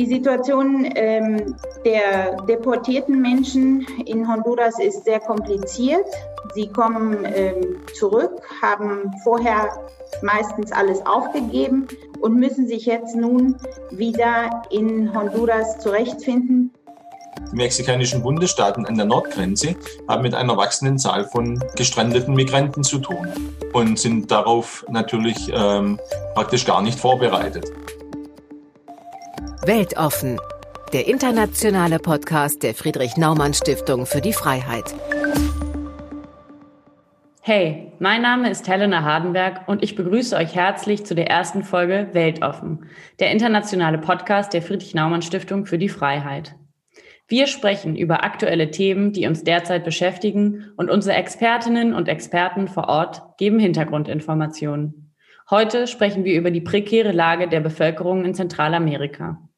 [0.00, 6.06] Die Situation ähm, der deportierten Menschen in Honduras ist sehr kompliziert.
[6.54, 9.68] Sie kommen ähm, zurück, haben vorher
[10.22, 11.86] meistens alles aufgegeben
[12.22, 13.56] und müssen sich jetzt nun
[13.90, 16.70] wieder in Honduras zurechtfinden.
[17.52, 19.76] Die mexikanischen Bundesstaaten an der Nordgrenze
[20.08, 23.28] haben mit einer wachsenden Zahl von gestrandeten Migranten zu tun
[23.74, 26.00] und sind darauf natürlich ähm,
[26.34, 27.70] praktisch gar nicht vorbereitet.
[29.62, 30.38] Weltoffen,
[30.94, 34.94] der internationale Podcast der Friedrich Naumann Stiftung für die Freiheit.
[37.42, 42.08] Hey, mein Name ist Helena Hardenberg und ich begrüße euch herzlich zu der ersten Folge
[42.14, 42.86] Weltoffen,
[43.18, 46.54] der internationale Podcast der Friedrich Naumann Stiftung für die Freiheit.
[47.28, 52.88] Wir sprechen über aktuelle Themen, die uns derzeit beschäftigen und unsere Expertinnen und Experten vor
[52.88, 55.14] Ort geben Hintergrundinformationen.
[55.50, 59.49] Heute sprechen wir über die prekäre Lage der Bevölkerung in Zentralamerika.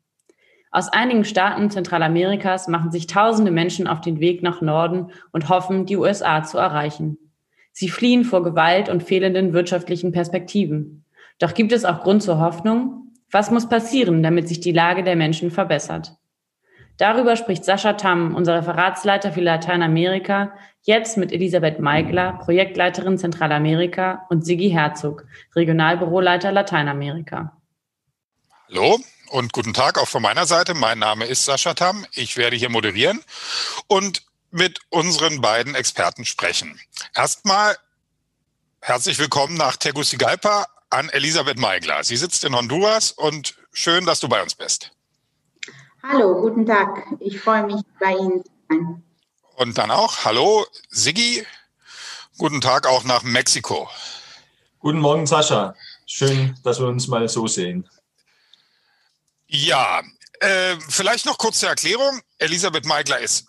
[0.74, 5.84] Aus einigen Staaten Zentralamerikas machen sich tausende Menschen auf den Weg nach Norden und hoffen,
[5.84, 7.18] die USA zu erreichen.
[7.72, 11.04] Sie fliehen vor Gewalt und fehlenden wirtschaftlichen Perspektiven.
[11.38, 13.12] Doch gibt es auch Grund zur Hoffnung?
[13.30, 16.16] Was muss passieren, damit sich die Lage der Menschen verbessert?
[16.96, 24.44] Darüber spricht Sascha Tamm, unser Referatsleiter für Lateinamerika, jetzt mit Elisabeth Meigler, Projektleiterin Zentralamerika und
[24.44, 27.58] Sigi Herzog, Regionalbüroleiter Lateinamerika.
[28.70, 28.98] Hallo,
[29.32, 30.74] und guten Tag auch von meiner Seite.
[30.74, 32.06] Mein Name ist Sascha Tam.
[32.12, 33.24] Ich werde hier moderieren
[33.86, 36.78] und mit unseren beiden Experten sprechen.
[37.14, 37.76] Erstmal
[38.80, 42.04] herzlich willkommen nach Tegucigalpa an Elisabeth Meigler.
[42.04, 44.92] Sie sitzt in Honduras und schön, dass du bei uns bist.
[46.02, 47.06] Hallo, guten Tag.
[47.20, 49.02] Ich freue mich, bei Ihnen zu sein.
[49.56, 51.46] Und dann auch, hallo, Siggi.
[52.36, 53.88] Guten Tag auch nach Mexiko.
[54.80, 55.74] Guten Morgen, Sascha.
[56.04, 57.88] Schön, dass wir uns mal so sehen.
[59.54, 60.02] Ja,
[60.40, 62.22] äh, vielleicht noch kurze Erklärung.
[62.38, 63.48] Elisabeth Meigler ist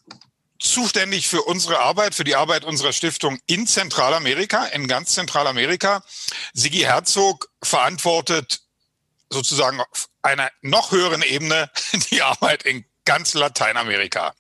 [0.60, 6.04] zuständig für unsere Arbeit, für die Arbeit unserer Stiftung in Zentralamerika, in ganz Zentralamerika.
[6.54, 8.64] Sigi Herzog verantwortet
[9.30, 11.72] sozusagen auf einer noch höheren Ebene
[12.12, 14.36] die Arbeit in ganz Lateinamerika.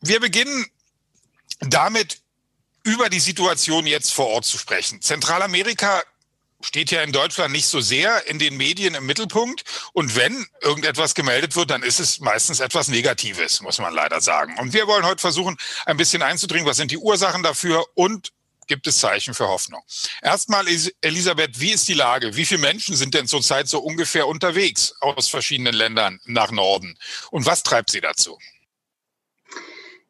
[0.00, 0.66] Wir beginnen
[1.60, 2.22] damit,
[2.82, 5.00] über die Situation jetzt vor Ort zu sprechen.
[5.00, 6.02] Zentralamerika
[6.66, 9.62] steht ja in Deutschland nicht so sehr in den Medien im Mittelpunkt.
[9.92, 14.58] Und wenn irgendetwas gemeldet wird, dann ist es meistens etwas Negatives, muss man leider sagen.
[14.58, 15.56] Und wir wollen heute versuchen,
[15.86, 18.32] ein bisschen einzudringen, was sind die Ursachen dafür und
[18.66, 19.80] gibt es Zeichen für Hoffnung.
[20.22, 20.66] Erstmal,
[21.00, 22.34] Elisabeth, wie ist die Lage?
[22.34, 26.98] Wie viele Menschen sind denn zurzeit so ungefähr unterwegs aus verschiedenen Ländern nach Norden?
[27.30, 28.36] Und was treibt sie dazu?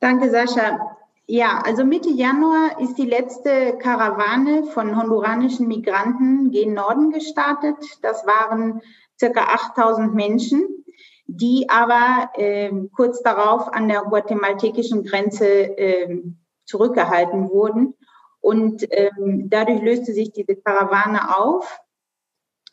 [0.01, 0.97] Danke, Sascha.
[1.29, 7.77] Ja, also Mitte Januar ist die letzte Karawane von honduranischen Migranten gen Norden gestartet.
[8.01, 8.81] Das waren
[9.19, 10.85] circa 8000 Menschen,
[11.27, 16.23] die aber äh, kurz darauf an der guatemaltekischen Grenze äh,
[16.65, 17.95] zurückgehalten wurden.
[18.41, 21.81] Und ähm, dadurch löste sich diese Karawane auf.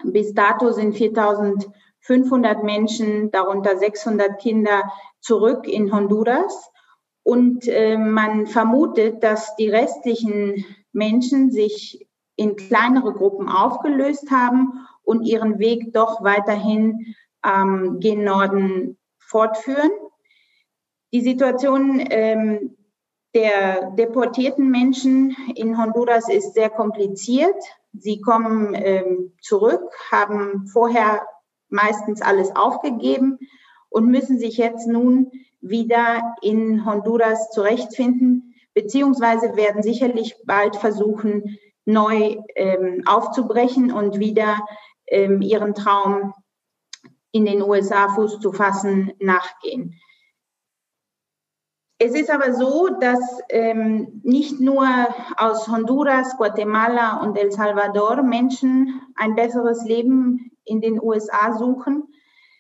[0.03, 4.91] Bis dato sind 4500 Menschen, darunter 600 Kinder,
[5.21, 6.69] zurück in Honduras.
[7.23, 15.23] Und äh, man vermutet, dass die restlichen Menschen sich in kleinere Gruppen aufgelöst haben und
[15.23, 19.91] ihren Weg doch weiterhin ähm, gen Norden fortführen.
[21.13, 22.75] Die Situation ähm,
[23.33, 27.55] der deportierten Menschen in Honduras ist sehr kompliziert.
[27.93, 31.25] Sie kommen ähm, zurück, haben vorher
[31.69, 33.39] meistens alles aufgegeben
[33.89, 35.31] und müssen sich jetzt nun
[35.63, 44.59] wieder in Honduras zurechtfinden, beziehungsweise werden sicherlich bald versuchen, neu ähm, aufzubrechen und wieder
[45.07, 46.33] ähm, ihren Traum
[47.31, 49.99] in den USA Fuß zu fassen, nachgehen.
[51.97, 54.85] Es ist aber so, dass ähm, nicht nur
[55.37, 62.12] aus Honduras, Guatemala und El Salvador Menschen ein besseres Leben in den USA suchen,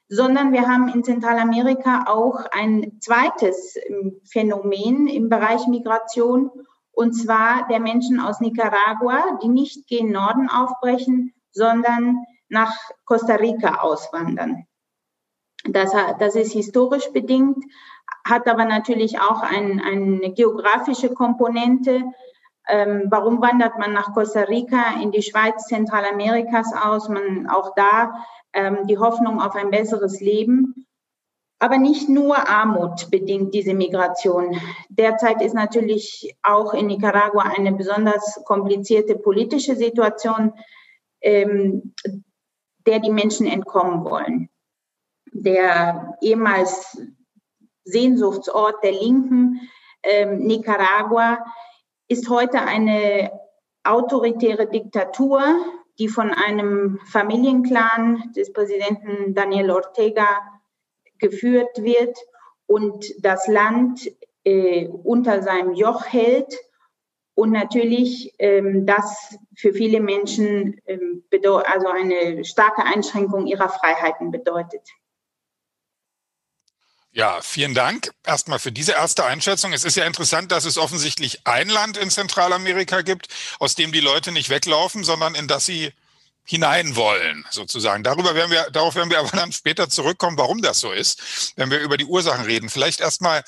[0.07, 6.51] sondern wir haben in Zentralamerika auch ein zweites ähm, Phänomen im Bereich Migration,
[6.91, 12.17] und zwar der Menschen aus Nicaragua, die nicht gen Norden aufbrechen, sondern
[12.49, 12.73] nach
[13.05, 14.67] Costa Rica auswandern.
[15.65, 17.63] Das, das ist historisch bedingt,
[18.25, 22.03] hat aber natürlich auch ein, eine geografische Komponente.
[22.67, 27.09] Ähm, warum wandert man nach Costa Rica, in die Schweiz Zentralamerikas aus?
[27.09, 28.13] Man auch da
[28.53, 30.85] ähm, die Hoffnung auf ein besseres Leben.
[31.59, 34.59] Aber nicht nur Armut bedingt diese Migration.
[34.89, 40.53] Derzeit ist natürlich auch in Nicaragua eine besonders komplizierte politische Situation,
[41.21, 41.93] ähm,
[42.85, 44.49] der die Menschen entkommen wollen.
[45.33, 47.01] der ehemals
[47.83, 49.69] Sehnsuchtsort der Linken,
[50.03, 51.43] ähm, Nicaragua,
[52.07, 53.31] ist heute eine
[53.83, 55.41] autoritäre Diktatur,
[55.99, 60.25] die von einem Familienclan des Präsidenten Daniel Ortega
[61.19, 62.17] geführt wird
[62.65, 64.09] und das Land
[64.43, 66.53] äh, unter seinem Joch hält
[67.35, 74.87] und natürlich ähm, das für viele Menschen ähm, also eine starke Einschränkung ihrer Freiheiten bedeutet.
[77.15, 79.71] Ja, vielen Dank erstmal für diese erste Einschätzung.
[79.71, 83.27] Es ist ja interessant, dass es offensichtlich ein Land in Zentralamerika gibt,
[83.59, 85.93] aus dem die Leute nicht weglaufen, sondern in das sie
[86.43, 88.03] hinein wollen, sozusagen.
[88.03, 91.69] Darüber werden wir, darauf werden wir aber dann später zurückkommen, warum das so ist, wenn
[91.69, 92.67] wir über die Ursachen reden.
[92.67, 93.43] Vielleicht erstmal,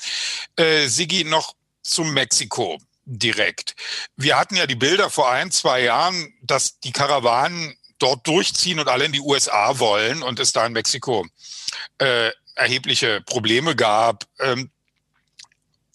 [0.54, 3.74] äh, Sigi, noch zu Mexiko direkt.
[4.16, 8.88] Wir hatten ja die Bilder vor ein, zwei Jahren, dass die Karawanen dort durchziehen und
[8.88, 11.26] alle in die USA wollen und es da in Mexiko
[11.98, 14.24] äh, erhebliche Probleme gab.
[14.40, 14.70] Ähm,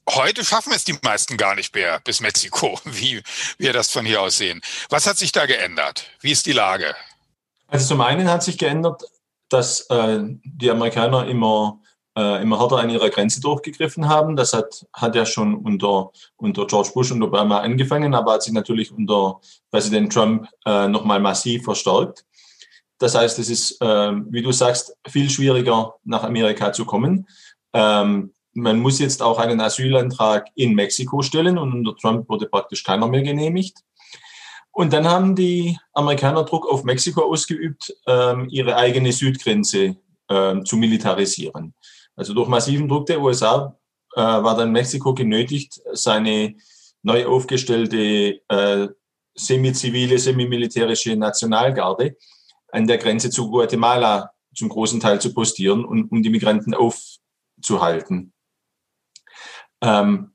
[0.09, 3.21] Heute schaffen es die meisten gar nicht mehr bis Mexiko, wie
[3.57, 4.61] wir das von hier aus sehen.
[4.89, 6.05] Was hat sich da geändert?
[6.19, 6.95] Wie ist die Lage?
[7.67, 9.03] Also zum einen hat sich geändert,
[9.47, 11.79] dass äh, die Amerikaner immer,
[12.17, 14.35] äh, immer härter an ihrer Grenze durchgegriffen haben.
[14.35, 18.53] Das hat, hat ja schon unter, unter George Bush und Obama angefangen, aber hat sich
[18.53, 22.25] natürlich unter Präsident Trump äh, nochmal massiv verstärkt.
[23.01, 27.27] Das heißt, es ist, äh, wie du sagst, viel schwieriger nach Amerika zu kommen.
[27.73, 32.83] Ähm, man muss jetzt auch einen Asylantrag in Mexiko stellen und unter Trump wurde praktisch
[32.83, 33.79] keiner mehr genehmigt.
[34.71, 39.95] Und dann haben die Amerikaner Druck auf Mexiko ausgeübt, ähm, ihre eigene Südgrenze
[40.29, 41.73] ähm, zu militarisieren.
[42.15, 43.75] Also durch massiven Druck der USA
[44.15, 46.55] äh, war dann Mexiko genötigt, seine
[47.01, 48.87] neu aufgestellte äh,
[49.33, 52.15] semi-zivile, semi-militärische Nationalgarde
[52.71, 58.33] an der Grenze zu Guatemala zum großen Teil zu postieren und um die Migranten aufzuhalten.
[59.81, 60.31] Ähm,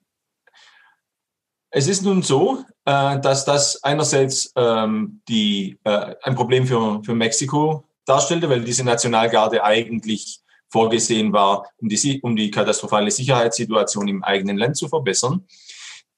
[1.70, 7.14] es ist nun so, äh, dass das einerseits ähm, die, äh, ein Problem für, für
[7.14, 14.24] Mexiko darstellte, weil diese Nationalgarde eigentlich vorgesehen war, um die, um die katastrophale Sicherheitssituation im
[14.24, 15.46] eigenen Land zu verbessern.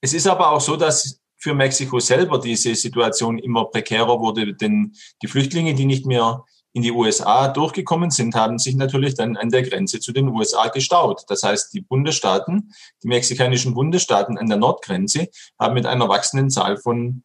[0.00, 4.94] Es ist aber auch so, dass für Mexiko selber diese Situation immer prekärer wurde, denn
[5.22, 9.48] die Flüchtlinge, die nicht mehr in die USA durchgekommen sind, haben sich natürlich dann an
[9.48, 11.24] der Grenze zu den USA gestaut.
[11.28, 16.76] Das heißt, die Bundesstaaten, die mexikanischen Bundesstaaten an der Nordgrenze haben mit einer wachsenden Zahl
[16.76, 17.24] von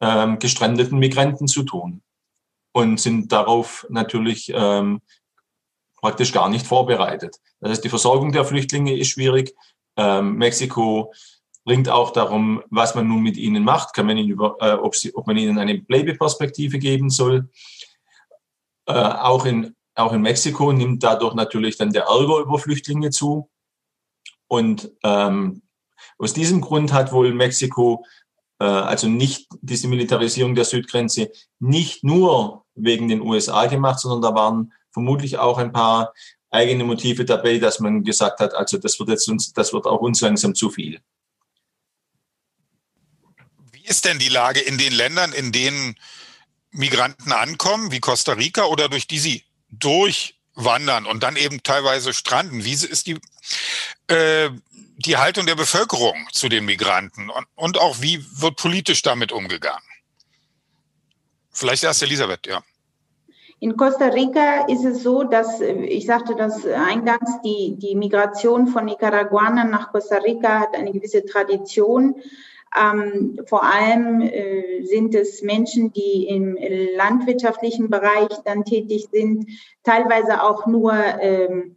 [0.00, 2.02] ähm, gestrandeten Migranten zu tun
[2.72, 5.00] und sind darauf natürlich ähm,
[6.00, 7.36] praktisch gar nicht vorbereitet.
[7.60, 9.54] Das heißt, die Versorgung der Flüchtlinge ist schwierig.
[9.96, 11.12] Ähm, Mexiko
[11.64, 13.94] bringt auch darum, was man nun mit ihnen macht.
[13.94, 17.50] Kann man ihnen über, äh, ob, sie, ob man ihnen eine Bleibeperspektive geben soll.
[18.86, 23.50] Äh, auch, in, auch in Mexiko nimmt dadurch natürlich dann der Ärger über Flüchtlinge zu.
[24.48, 25.62] Und ähm,
[26.18, 28.04] aus diesem Grund hat wohl Mexiko
[28.60, 34.34] äh, also nicht diese Militarisierung der Südgrenze nicht nur wegen den USA gemacht, sondern da
[34.34, 36.12] waren vermutlich auch ein paar
[36.50, 40.00] eigene Motive dabei, dass man gesagt hat, also das wird jetzt uns, das wird auch
[40.00, 41.00] uns langsam zu viel.
[43.90, 45.96] Ist denn die Lage in den Ländern, in denen
[46.70, 52.64] Migranten ankommen, wie Costa Rica, oder durch die sie durchwandern und dann eben teilweise stranden?
[52.64, 53.18] Wie ist die,
[54.06, 54.50] äh,
[54.96, 59.82] die Haltung der Bevölkerung zu den Migranten und, und auch wie wird politisch damit umgegangen?
[61.50, 62.62] Vielleicht erst Elisabeth, ja.
[63.58, 68.84] In Costa Rica ist es so, dass, ich sagte das eingangs, die, die Migration von
[68.84, 72.14] Nicaraguanern nach Costa Rica hat eine gewisse Tradition.
[72.76, 76.56] Ähm, vor allem äh, sind es Menschen, die im
[76.96, 79.46] landwirtschaftlichen Bereich dann tätig sind,
[79.82, 81.76] teilweise auch nur ähm,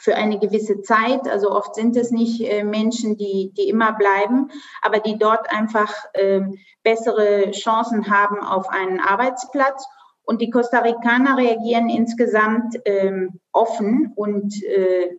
[0.00, 1.28] für eine gewisse Zeit.
[1.28, 4.50] Also oft sind es nicht äh, Menschen, die, die immer bleiben,
[4.82, 6.40] aber die dort einfach äh,
[6.82, 9.84] bessere Chancen haben auf einen Arbeitsplatz.
[10.22, 15.16] Und die Costa Ricaner reagieren insgesamt ähm, offen und äh,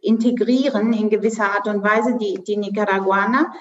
[0.00, 3.52] integrieren in gewisser Art und Weise die, die Nicaraguaner.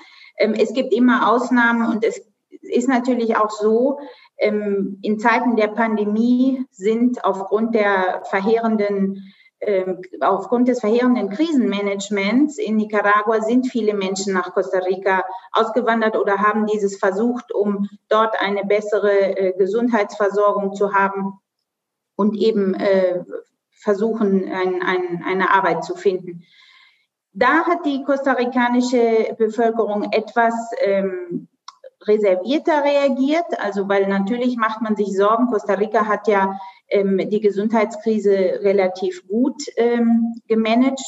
[0.42, 2.22] Ähm, es gibt immer Ausnahmen und es
[2.62, 4.00] ist natürlich auch so,
[4.38, 9.34] ähm, in Zeiten der Pandemie sind aufgrund der verheerenden
[9.64, 16.40] ähm, aufgrund des verheerenden Krisenmanagements in Nicaragua sind viele Menschen nach Costa Rica ausgewandert oder
[16.40, 21.40] haben dieses versucht, um dort eine bessere äh, Gesundheitsversorgung zu haben
[22.16, 23.24] und eben äh,
[23.70, 26.44] versuchen, ein, ein, eine Arbeit zu finden.
[27.34, 31.48] Da hat die kostarikanische Bevölkerung etwas ähm,
[32.06, 35.48] reservierter reagiert, also weil natürlich macht man sich Sorgen.
[35.48, 36.60] Costa Rica hat ja
[36.90, 41.02] ähm, die Gesundheitskrise relativ gut ähm, gemanagt.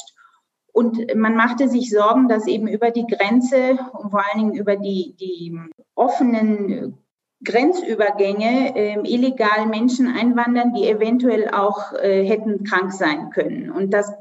[0.71, 4.75] Und man machte sich Sorgen, dass eben über die Grenze und vor allen Dingen über
[4.75, 5.55] die, die
[5.93, 6.97] offenen
[7.43, 13.69] Grenzübergänge äh, illegal Menschen einwandern, die eventuell auch äh, hätten krank sein können.
[13.69, 14.11] Und das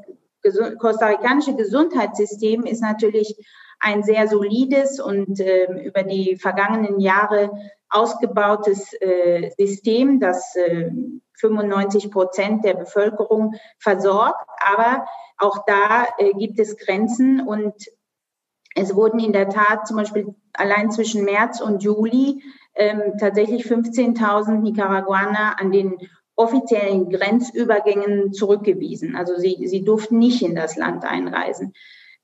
[0.79, 3.35] kostarikanische Gesundheitssystem ist natürlich
[3.79, 7.51] ein sehr solides und äh, über die vergangenen Jahre
[7.89, 10.89] ausgebautes äh, System, das äh,
[11.39, 14.47] 95 Prozent der Bevölkerung versorgt.
[14.65, 15.05] Aber
[15.37, 17.73] auch da äh, gibt es Grenzen und
[18.75, 22.41] es wurden in der Tat zum Beispiel allein zwischen März und Juli
[22.75, 25.97] ähm, tatsächlich 15.000 Nicaraguaner an den
[26.35, 29.15] offiziellen Grenzübergängen zurückgewiesen.
[29.15, 31.73] Also sie, sie durften nicht in das Land einreisen,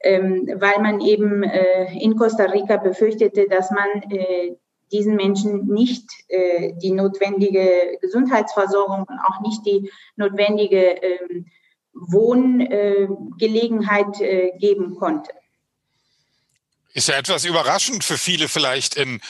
[0.01, 4.55] ähm, weil man eben äh, in Costa Rica befürchtete, dass man äh,
[4.91, 11.45] diesen Menschen nicht äh, die notwendige Gesundheitsversorgung und auch nicht die notwendige ähm,
[11.93, 15.31] Wohngelegenheit äh, geben konnte.
[16.93, 19.21] Ist ja etwas überraschend für viele vielleicht in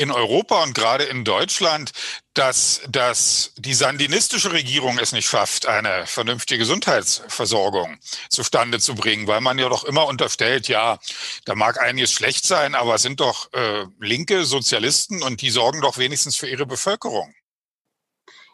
[0.00, 1.92] in Europa und gerade in Deutschland,
[2.32, 7.98] dass, dass die sandinistische Regierung es nicht schafft, eine vernünftige Gesundheitsversorgung
[8.30, 10.98] zustande zu bringen, weil man ja doch immer unterstellt, ja,
[11.44, 15.82] da mag einiges schlecht sein, aber es sind doch äh, linke Sozialisten und die sorgen
[15.82, 17.34] doch wenigstens für ihre Bevölkerung.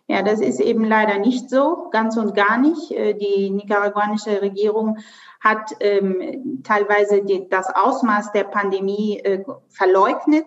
[0.09, 2.93] Ja, das ist eben leider nicht so, ganz und gar nicht.
[2.93, 4.99] Äh, die nicaraguanische Regierung
[5.41, 10.47] hat ähm, teilweise die, das Ausmaß der Pandemie äh, verleugnet.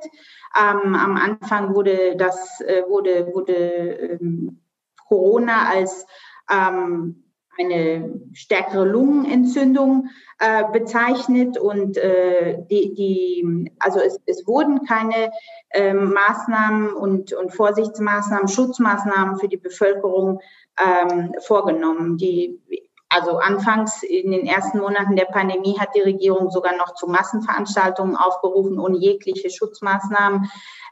[0.58, 4.62] Ähm, am Anfang wurde das äh, wurde wurde ähm,
[5.08, 6.06] Corona als
[6.50, 15.32] ähm, eine stärkere Lungenentzündung äh, bezeichnet und äh, die, die, also es, es wurden keine
[15.72, 20.40] äh, Maßnahmen und, und Vorsichtsmaßnahmen, Schutzmaßnahmen für die Bevölkerung
[20.80, 22.18] ähm, vorgenommen.
[22.18, 22.62] Die
[23.10, 28.16] also anfangs in den ersten Monaten der Pandemie hat die Regierung sogar noch zu Massenveranstaltungen
[28.16, 30.50] aufgerufen, ohne jegliche Schutzmaßnahmen,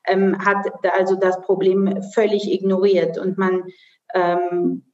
[0.08, 0.66] ähm, hat
[0.98, 3.20] also das Problem völlig ignoriert.
[3.20, 3.66] Und man
[4.16, 4.87] ähm,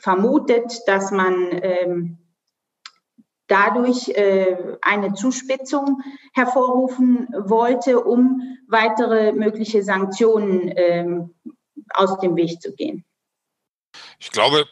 [0.00, 2.18] vermutet, dass man ähm,
[3.46, 6.02] dadurch äh, eine Zuspitzung
[6.32, 11.34] hervorrufen wollte, um weitere mögliche Sanktionen ähm,
[11.92, 13.04] aus dem Weg zu gehen.
[14.18, 14.66] Ich glaube,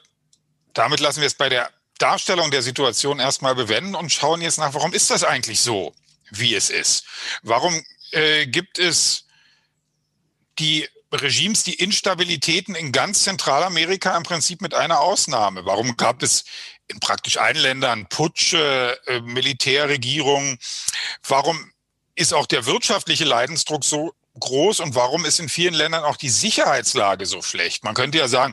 [0.75, 4.73] damit lassen wir es bei der Darstellung der Situation erstmal bewenden und schauen jetzt nach,
[4.75, 5.93] warum ist das eigentlich so,
[6.31, 7.05] wie es ist?
[7.43, 7.75] Warum
[8.13, 9.27] äh, gibt es
[10.61, 15.65] die Regimes, die Instabilitäten in ganz Zentralamerika im Prinzip mit einer Ausnahme?
[15.65, 16.45] Warum gab es
[16.89, 20.59] in praktisch allen Ländern Putsche, äh, Militärregierungen?
[21.27, 21.73] Warum
[22.15, 26.29] ist auch der wirtschaftliche Leidensdruck so groß und warum ist in vielen Ländern auch die
[26.29, 27.85] Sicherheitslage so schlecht?
[27.85, 28.53] Man könnte ja sagen,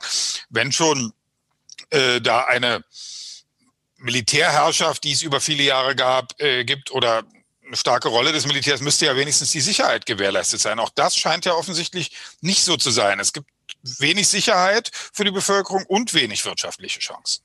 [0.49, 1.13] wenn schon
[1.89, 2.83] äh, da eine
[3.97, 7.23] Militärherrschaft, die es über viele Jahre gab, äh, gibt oder
[7.65, 10.79] eine starke Rolle des Militärs, müsste ja wenigstens die Sicherheit gewährleistet sein.
[10.79, 13.19] Auch das scheint ja offensichtlich nicht so zu sein.
[13.19, 13.47] Es gibt
[13.99, 17.43] wenig Sicherheit für die Bevölkerung und wenig wirtschaftliche Chancen.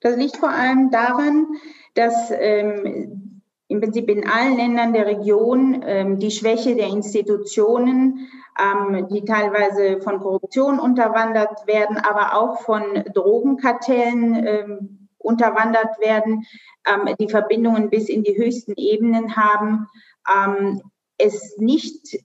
[0.00, 1.46] Das liegt vor allem daran,
[1.94, 9.08] dass ähm, im Prinzip in allen Ländern der Region ähm, die Schwäche der Institutionen ähm,
[9.08, 16.46] die teilweise von Korruption unterwandert werden, aber auch von Drogenkartellen ähm, unterwandert werden,
[16.86, 19.86] ähm, die Verbindungen bis in die höchsten Ebenen haben,
[20.32, 20.82] ähm,
[21.18, 22.18] es nicht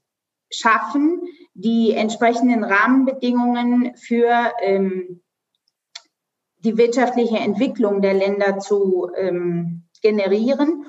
[0.49, 1.21] schaffen,
[1.53, 5.21] die entsprechenden Rahmenbedingungen für ähm,
[6.59, 10.85] die wirtschaftliche Entwicklung der Länder zu ähm, generieren.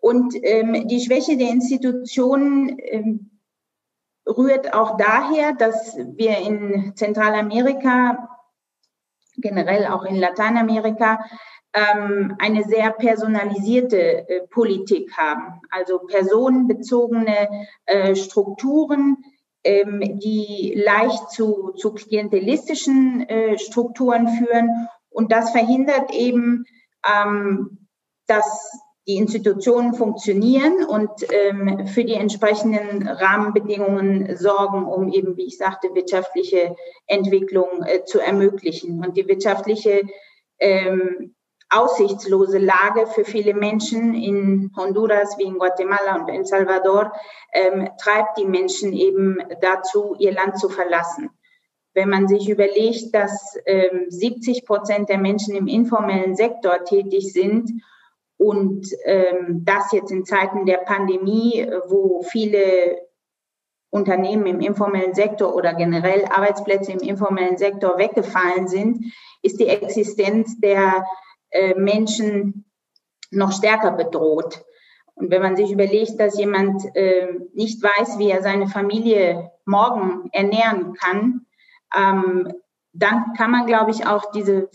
[0.00, 3.30] Und die Schwäche der Institutionen
[4.26, 8.28] rührt auch daher, dass wir in Zentralamerika,
[9.42, 11.20] generell auch in Lateinamerika,
[11.74, 19.18] ähm, eine sehr personalisierte äh, Politik haben, also personenbezogene äh, Strukturen,
[19.64, 24.88] ähm, die leicht zu, zu klientelistischen äh, Strukturen führen.
[25.08, 26.64] Und das verhindert eben,
[27.06, 27.88] ähm,
[28.26, 35.58] dass die Institutionen funktionieren und ähm, für die entsprechenden Rahmenbedingungen sorgen, um eben, wie ich
[35.58, 39.04] sagte, wirtschaftliche Entwicklung äh, zu ermöglichen.
[39.04, 40.02] Und die wirtschaftliche
[40.60, 41.34] ähm,
[41.68, 47.12] aussichtslose Lage für viele Menschen in Honduras wie in Guatemala und El Salvador
[47.52, 51.30] ähm, treibt die Menschen eben dazu, ihr Land zu verlassen.
[51.94, 57.70] Wenn man sich überlegt, dass ähm, 70 Prozent der Menschen im informellen Sektor tätig sind
[58.36, 62.98] und ähm, das jetzt in Zeiten der Pandemie, wo viele
[63.90, 69.12] Unternehmen im informellen Sektor oder generell Arbeitsplätze im informellen Sektor weggefallen sind,
[69.42, 71.04] ist die Existenz der
[71.50, 72.64] äh, Menschen
[73.30, 74.64] noch stärker bedroht.
[75.14, 80.30] Und wenn man sich überlegt, dass jemand äh, nicht weiß, wie er seine Familie morgen
[80.32, 81.46] ernähren kann,
[81.94, 82.52] ähm,
[82.94, 84.70] dann kann man, glaube ich, auch diese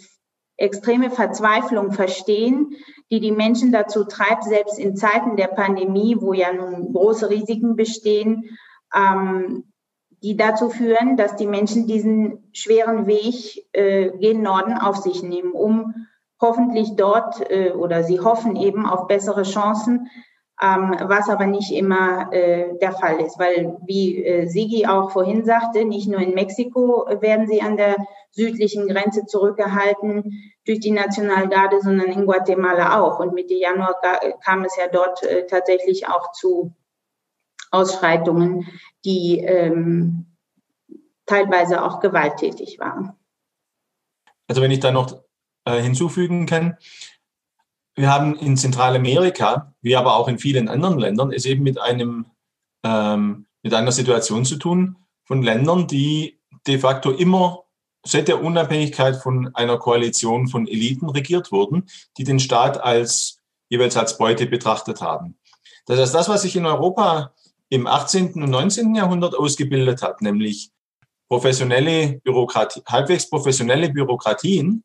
[0.58, 2.76] extreme Verzweiflung verstehen,
[3.12, 7.76] die die Menschen dazu treibt, selbst in Zeiten der Pandemie, wo ja nun große Risiken
[7.76, 8.58] bestehen,
[8.94, 9.72] ähm,
[10.24, 15.52] die dazu führen, dass die Menschen diesen schweren Weg äh, gen Norden auf sich nehmen,
[15.52, 16.08] um
[16.42, 20.10] hoffentlich dort äh, oder sie hoffen eben auf bessere Chancen,
[20.62, 25.46] ähm, was aber nicht immer äh, der Fall ist, weil wie äh, Sigi auch vorhin
[25.46, 27.96] sagte, nicht nur in Mexiko werden sie an der
[28.32, 33.20] südlichen Grenze zurückgehalten durch die Nationalgarde, sondern in Guatemala auch.
[33.20, 33.96] Und Mitte Januar
[34.44, 36.74] kam es ja dort äh, tatsächlich auch zu
[37.70, 38.68] Ausschreitungen,
[39.06, 40.26] die ähm,
[41.26, 43.14] teilweise auch gewalttätig waren.
[44.48, 45.24] Also wenn ich da noch
[45.66, 46.78] äh, hinzufügen kann,
[47.98, 52.28] wir haben in Zentralamerika, wie aber auch in vielen anderen Ländern, es eben mit einem
[52.84, 57.64] ähm, mit einer Situation zu tun von Ländern, die de facto immer
[58.06, 61.88] seit der Unabhängigkeit von einer Koalition von Eliten regiert wurden,
[62.18, 65.38] die den Staat als jeweils als Beute betrachtet haben.
[65.88, 67.34] Das heißt, das, was sich in Europa
[67.70, 68.36] im 18.
[68.36, 68.96] und 19.
[68.96, 70.70] Jahrhundert ausgebildet hat, nämlich
[71.28, 74.84] professionelle Bürokratie, halbwegs professionelle Bürokratien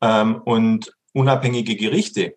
[0.00, 2.36] ähm, und unabhängige Gerichte,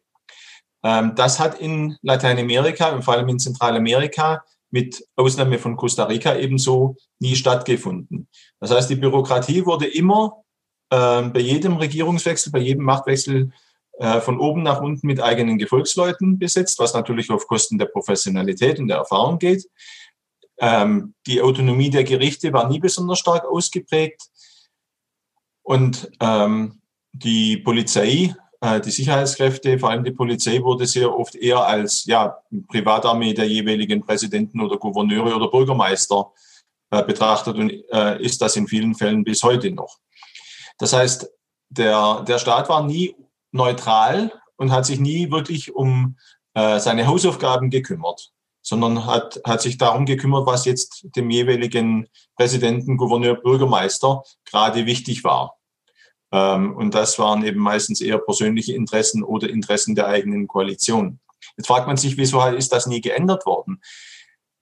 [0.84, 6.98] das hat in Lateinamerika und vor allem in Zentralamerika mit Ausnahme von Costa Rica ebenso
[7.20, 8.28] nie stattgefunden.
[8.60, 10.44] Das heißt, die Bürokratie wurde immer
[10.90, 13.52] äh, bei jedem Regierungswechsel, bei jedem Machtwechsel
[14.00, 18.80] äh, von oben nach unten mit eigenen Gefolgsleuten besetzt, was natürlich auf Kosten der Professionalität
[18.80, 19.70] und der Erfahrung geht.
[20.58, 24.24] Ähm, die Autonomie der Gerichte war nie besonders stark ausgeprägt.
[25.62, 32.06] Und ähm, die Polizei die Sicherheitskräfte, vor allem die Polizei, wurde sehr oft eher als
[32.06, 32.38] ja,
[32.70, 36.32] Privatarmee der jeweiligen Präsidenten oder Gouverneure oder Bürgermeister
[36.94, 39.98] äh, betrachtet und äh, ist das in vielen Fällen bis heute noch.
[40.78, 41.28] Das heißt,
[41.70, 43.16] der, der Staat war nie
[43.52, 46.18] neutral und hat sich nie wirklich um
[46.54, 52.98] äh, seine Hausaufgaben gekümmert, sondern hat, hat sich darum gekümmert, was jetzt dem jeweiligen Präsidenten,
[52.98, 55.58] Gouverneur, Bürgermeister gerade wichtig war.
[56.34, 61.20] Ähm, und das waren eben meistens eher persönliche Interessen oder Interessen der eigenen Koalition.
[61.56, 63.82] Jetzt fragt man sich, wieso ist das nie geändert worden?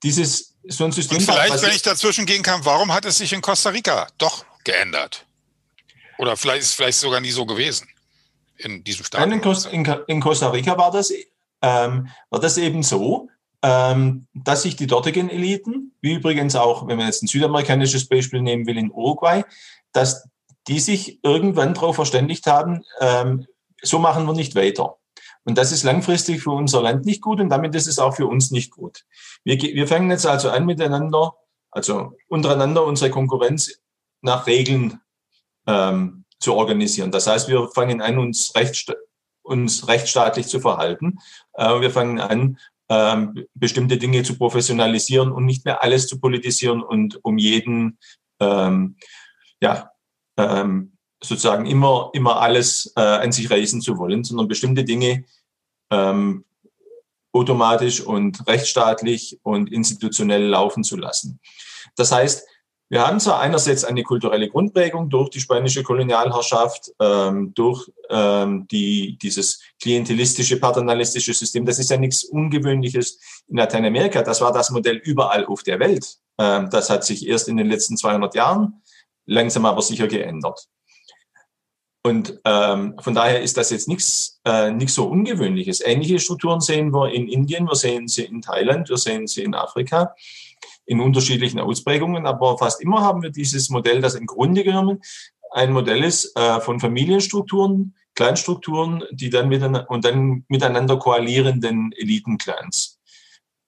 [0.03, 1.17] Dieses so ein System.
[1.17, 4.45] Und vielleicht, wenn ich dazwischen gehen kann, warum hat es sich in Costa Rica doch
[4.65, 5.25] geändert?
[6.17, 7.87] Oder vielleicht ist es vielleicht sogar nie so gewesen
[8.57, 9.23] in diesem Staat.
[9.25, 11.11] In, in, Costa Rica war das,
[11.61, 13.29] ähm, war das eben so,
[13.63, 18.41] ähm, dass sich die dortigen Eliten, wie übrigens auch, wenn man jetzt ein südamerikanisches Beispiel
[18.41, 19.43] nehmen will, in Uruguay,
[19.93, 20.27] dass
[20.67, 23.47] die sich irgendwann darauf verständigt haben, ähm,
[23.81, 24.97] so machen wir nicht weiter.
[25.43, 28.27] Und das ist langfristig für unser Land nicht gut und damit ist es auch für
[28.27, 29.05] uns nicht gut.
[29.43, 31.33] Wir, wir fangen jetzt also an miteinander,
[31.71, 33.79] also untereinander unsere Konkurrenz
[34.21, 34.99] nach Regeln
[35.65, 37.11] ähm, zu organisieren.
[37.11, 38.93] Das heißt, wir fangen an, uns, recht,
[39.41, 41.17] uns rechtsstaatlich zu verhalten.
[41.53, 46.83] Äh, wir fangen an, ähm, bestimmte Dinge zu professionalisieren und nicht mehr alles zu politisieren
[46.83, 47.97] und um jeden
[48.39, 48.97] ähm,
[49.61, 49.90] ja,
[50.41, 55.25] ähm, sozusagen immer, immer alles äh, an sich reißen zu wollen, sondern bestimmte Dinge
[55.91, 56.45] ähm,
[57.33, 61.39] automatisch und rechtsstaatlich und institutionell laufen zu lassen.
[61.95, 62.47] Das heißt,
[62.91, 69.17] wir haben zwar einerseits eine kulturelle Grundprägung durch die spanische Kolonialherrschaft, ähm, durch ähm, die,
[69.17, 71.65] dieses klientelistische, paternalistische System.
[71.65, 74.23] Das ist ja nichts Ungewöhnliches in Lateinamerika.
[74.23, 76.17] Das war das Modell überall auf der Welt.
[76.37, 78.81] Ähm, das hat sich erst in den letzten 200 Jahren
[79.25, 80.67] langsam aber sicher geändert.
[82.03, 85.81] Und ähm, von daher ist das jetzt nichts äh, nichts so Ungewöhnliches.
[85.81, 89.53] Ähnliche Strukturen sehen wir in Indien, wir sehen sie in Thailand, wir sehen sie in
[89.53, 90.15] Afrika
[90.85, 95.01] in unterschiedlichen Ausprägungen, aber fast immer haben wir dieses Modell, das im Grunde genommen
[95.51, 102.99] ein Modell ist äh, von Familienstrukturen, Kleinstrukturen, die dann miteinander und dann miteinander koalierenden Elitenclans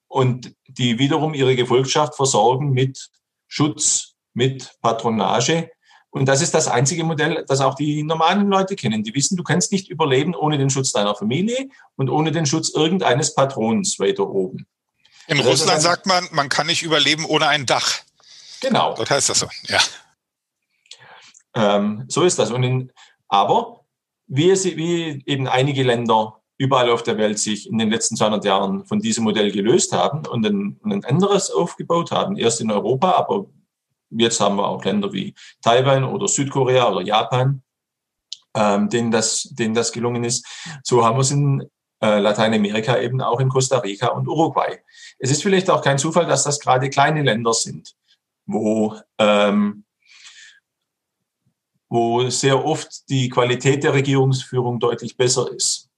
[0.08, 3.10] und die wiederum ihre Gefolgschaft versorgen mit
[3.48, 5.70] Schutz, mit Patronage.
[6.10, 9.04] Und das ist das einzige Modell, das auch die normalen Leute kennen.
[9.04, 12.70] Die wissen, du kannst nicht überleben ohne den Schutz deiner Familie und ohne den Schutz
[12.70, 14.68] irgendeines Patrons weiter oben.
[15.28, 18.02] In also Russland sagt man, man kann nicht überleben ohne ein Dach.
[18.62, 18.94] Genau.
[18.94, 19.80] Das heißt das so, ja.
[21.56, 22.52] Ähm, so ist das.
[22.52, 22.92] Und in,
[23.28, 23.84] aber
[24.28, 28.46] wie, es, wie eben einige Länder überall auf der Welt sich in den letzten 200
[28.46, 32.38] Jahren von diesem Modell gelöst haben und ein, ein anderes aufgebaut haben.
[32.38, 33.48] Erst in Europa, aber
[34.18, 37.64] jetzt haben wir auch Länder wie Taiwan oder Südkorea oder Japan,
[38.56, 40.46] ähm, denen, das, denen das gelungen ist.
[40.84, 41.70] So haben wir es in
[42.02, 44.80] äh, Lateinamerika eben auch in Costa Rica und Uruguay.
[45.20, 47.96] Es ist vielleicht auch kein Zufall, dass das gerade kleine Länder sind,
[48.46, 49.86] wo, ähm,
[51.90, 55.90] wo sehr oft die Qualität der Regierungsführung deutlich besser ist.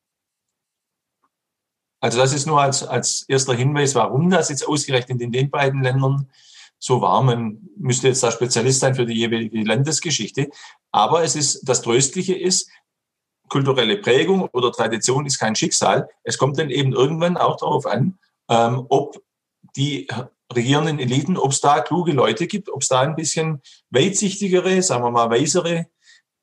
[2.01, 5.81] Also das ist nur als, als erster Hinweis, warum das jetzt ausgerechnet in den beiden
[5.81, 6.29] Ländern
[6.79, 7.21] so war.
[7.21, 10.49] Man müsste jetzt da Spezialist sein für die jeweilige Landesgeschichte.
[10.91, 12.69] Aber es ist, das Tröstliche ist,
[13.49, 16.09] kulturelle Prägung oder Tradition ist kein Schicksal.
[16.23, 18.17] Es kommt dann eben irgendwann auch darauf an,
[18.49, 19.21] ähm, ob
[19.75, 20.07] die
[20.53, 25.03] regierenden Eliten, ob es da kluge Leute gibt, ob es da ein bisschen weitsichtigere, sagen
[25.03, 25.87] wir mal weisere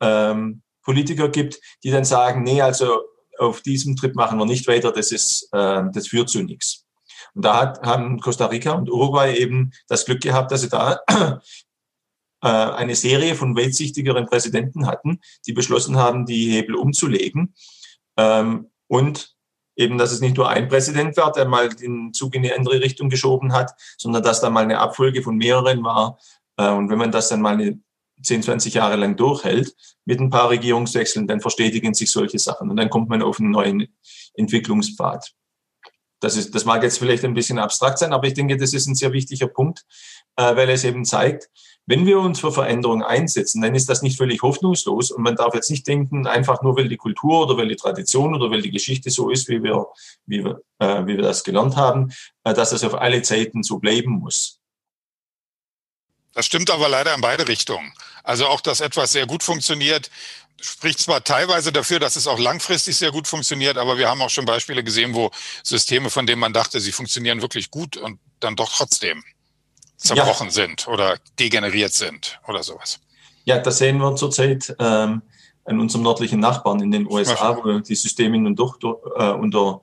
[0.00, 3.00] ähm, Politiker gibt, die dann sagen, nee, also
[3.38, 6.81] auf diesem Trip machen wir nicht weiter, das ist, äh, das führt zu nichts.
[7.34, 11.00] Und da hat, haben Costa Rica und Uruguay eben das Glück gehabt, dass sie da
[12.42, 17.54] äh, eine Serie von weitsichtigeren Präsidenten hatten, die beschlossen haben, die Hebel umzulegen.
[18.16, 19.34] Ähm, und
[19.76, 22.80] eben, dass es nicht nur ein Präsident war, der mal den Zug in die andere
[22.80, 26.18] Richtung geschoben hat, sondern dass da mal eine Abfolge von mehreren war.
[26.56, 27.80] Äh, und wenn man das dann mal eine
[28.22, 32.76] 10, 20 Jahre lang durchhält, mit ein paar Regierungswechseln, dann verstetigen sich solche Sachen und
[32.76, 33.88] dann kommt man auf einen neuen
[34.34, 35.32] Entwicklungspfad.
[36.22, 38.86] Das, ist, das mag jetzt vielleicht ein bisschen abstrakt sein, aber ich denke, das ist
[38.86, 39.84] ein sehr wichtiger Punkt,
[40.36, 41.50] äh, weil es eben zeigt,
[41.86, 45.52] wenn wir uns für Veränderungen einsetzen, dann ist das nicht völlig hoffnungslos und man darf
[45.54, 48.70] jetzt nicht denken, einfach nur weil die Kultur oder weil die Tradition oder weil die
[48.70, 49.88] Geschichte so ist, wie wir,
[50.26, 52.12] wie wir, äh, wie wir das gelernt haben,
[52.44, 54.60] äh, dass es auf alle Zeiten so bleiben muss.
[56.34, 57.92] Das stimmt aber leider in beide Richtungen.
[58.22, 60.08] Also auch, dass etwas sehr gut funktioniert,
[60.60, 64.30] spricht zwar teilweise dafür, dass es auch langfristig sehr gut funktioniert, aber wir haben auch
[64.30, 65.30] schon Beispiele gesehen, wo
[65.62, 69.22] Systeme, von denen man dachte, sie funktionieren wirklich gut und dann doch trotzdem
[69.96, 70.52] zerbrochen ja.
[70.52, 73.00] sind oder degeneriert sind oder sowas.
[73.44, 75.22] Ja, das sehen wir zurzeit ähm,
[75.64, 78.78] an unserem nördlichen Nachbarn in den USA, wo die Systeme nun doch
[79.16, 79.80] äh, unter,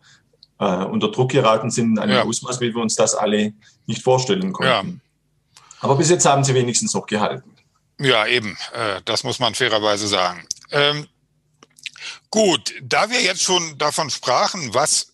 [0.59, 2.23] äh, unter Druck geraten sind in einem ja.
[2.23, 3.53] Ausmaß, wie wir uns das alle
[3.85, 5.01] nicht vorstellen konnten.
[5.01, 5.63] Ja.
[5.81, 7.55] Aber bis jetzt haben sie wenigstens noch gehalten.
[7.99, 8.57] Ja, eben.
[8.73, 10.45] Äh, das muss man fairerweise sagen.
[10.71, 11.07] Ähm,
[12.29, 15.13] gut, da wir jetzt schon davon sprachen, was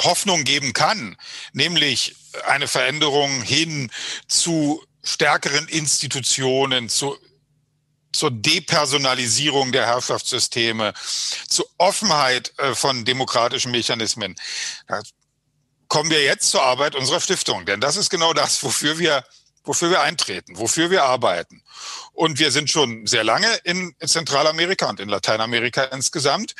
[0.00, 1.16] Hoffnung geben kann,
[1.52, 2.16] nämlich
[2.46, 3.90] eine Veränderung hin
[4.28, 7.16] zu stärkeren Institutionen, zu,
[8.12, 10.92] zur Depersonalisierung der Herrschaftssysteme,
[11.48, 14.34] zur Offenheit äh, von demokratischen Mechanismen.
[14.88, 15.00] Da
[15.88, 19.24] kommen wir jetzt zur Arbeit unserer Stiftung, denn das ist genau das, wofür wir,
[19.66, 21.62] wofür wir eintreten, wofür wir arbeiten.
[22.12, 26.54] Und wir sind schon sehr lange in Zentralamerika und in Lateinamerika insgesamt.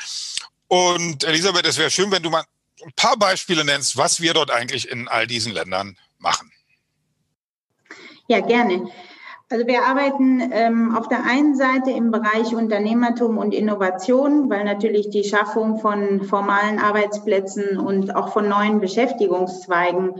[0.67, 2.43] Und Elisabeth, es wäre schön, wenn du mal
[2.83, 6.51] ein paar Beispiele nennst, was wir dort eigentlich in all diesen Ländern machen.
[8.27, 8.89] Ja, gerne.
[9.49, 15.09] Also wir arbeiten ähm, auf der einen Seite im Bereich Unternehmertum und Innovation, weil natürlich
[15.09, 20.15] die Schaffung von formalen Arbeitsplätzen und auch von neuen Beschäftigungszweigen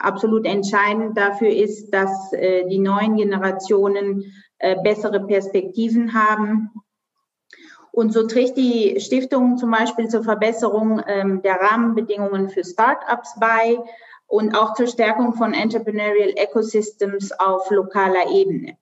[0.00, 6.70] absolut entscheidend dafür ist, dass äh, die neuen Generationen äh, bessere Perspektiven haben
[7.92, 13.78] und so trägt die Stiftung zum Beispiel zur Verbesserung ähm, der Rahmenbedingungen für Startups bei
[14.26, 18.76] und auch zur Stärkung von Entrepreneurial Ecosystems auf lokaler Ebene.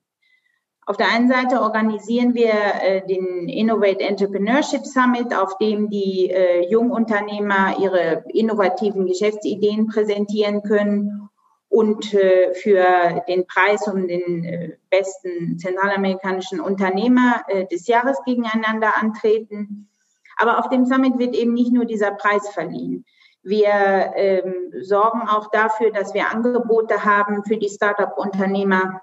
[0.89, 6.67] Auf der einen Seite organisieren wir äh, den Innovate Entrepreneurship Summit, auf dem die äh,
[6.71, 11.29] Jungunternehmer ihre innovativen Geschäftsideen präsentieren können
[11.69, 18.97] und äh, für den Preis um den äh, besten zentralamerikanischen Unternehmer äh, des Jahres gegeneinander
[18.99, 19.91] antreten.
[20.39, 23.05] Aber auf dem Summit wird eben nicht nur dieser Preis verliehen.
[23.43, 29.03] Wir ähm, sorgen auch dafür, dass wir Angebote haben für die Startup-Unternehmer,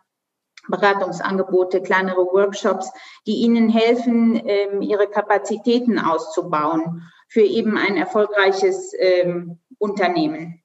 [0.67, 2.91] Beratungsangebote, kleinere Workshops,
[3.27, 10.61] die ihnen helfen, ähm, ihre Kapazitäten auszubauen für eben ein erfolgreiches ähm, Unternehmen.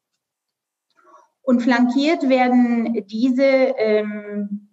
[1.43, 4.69] Und flankiert werden diese ähm,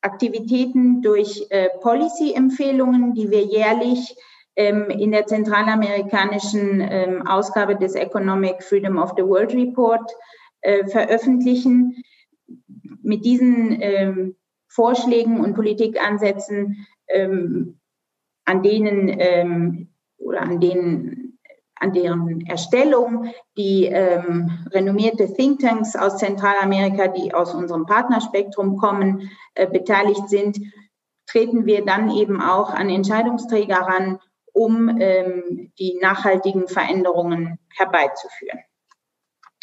[0.00, 4.16] Aktivitäten durch äh, Policy-Empfehlungen, die wir jährlich
[4.54, 10.12] in der zentralamerikanischen Ausgabe des Economic Freedom of the World Report
[10.62, 12.02] äh, veröffentlichen.
[13.02, 13.82] Mit diesen
[14.74, 17.78] Vorschlägen und Politikansätzen, ähm,
[18.44, 21.38] an denen ähm, oder an denen
[21.74, 29.66] an deren Erstellung die ähm, renommierte Thinktanks aus Zentralamerika, die aus unserem Partnerspektrum kommen, äh,
[29.66, 30.60] beteiligt sind,
[31.26, 34.20] treten wir dann eben auch an Entscheidungsträger ran
[34.52, 38.60] um ähm, die nachhaltigen Veränderungen herbeizuführen.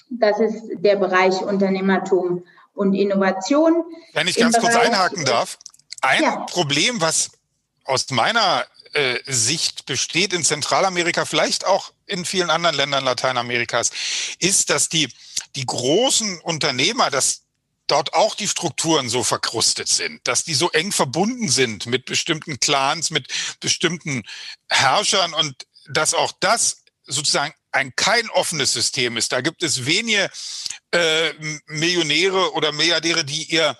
[0.10, 3.84] Das ist der Bereich Unternehmertum und Innovation.
[4.14, 5.58] Wenn ich ganz kurz einhaken darf.
[6.02, 6.36] Ein ja.
[6.46, 7.32] Problem, was
[7.84, 13.92] aus meiner äh, Sicht besteht in Zentralamerika, vielleicht auch in vielen anderen Ländern Lateinamerikas,
[14.40, 15.10] ist, dass die,
[15.56, 17.42] die großen Unternehmer, dass
[17.88, 22.60] dort auch die Strukturen so verkrustet sind, dass die so eng verbunden sind mit bestimmten
[22.60, 23.28] Clans, mit
[23.60, 24.24] bestimmten
[24.70, 29.32] Herrschern und dass auch das sozusagen ein kein offenes System ist.
[29.32, 30.30] Da gibt es wenige
[30.92, 31.34] äh,
[31.68, 33.78] Millionäre oder Milliardäre, die ihr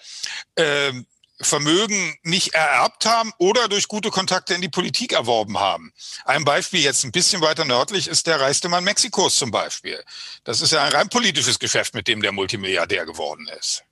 [0.56, 0.94] äh,
[1.42, 5.94] Vermögen nicht ererbt haben oder durch gute Kontakte in die Politik erworben haben.
[6.26, 10.04] Ein Beispiel jetzt ein bisschen weiter nördlich ist der reichste Mann Mexikos zum Beispiel.
[10.44, 13.84] Das ist ja ein rein politisches Geschäft, mit dem der Multimilliardär geworden ist.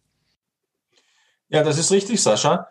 [1.48, 2.70] Ja, das ist richtig, Sascha.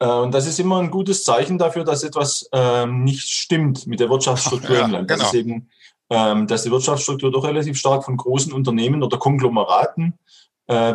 [0.00, 4.00] Äh, und das ist immer ein gutes Zeichen dafür, dass etwas ähm, nicht stimmt mit
[4.00, 4.86] der Wirtschaftsstruktur ja.
[4.86, 5.02] Genau.
[5.04, 5.70] Das ist eben,
[6.10, 10.18] ähm, dass die Wirtschaftsstruktur doch relativ stark von großen Unternehmen oder Konglomeraten
[10.66, 10.94] äh,